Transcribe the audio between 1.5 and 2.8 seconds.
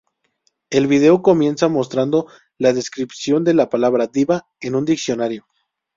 mostrando la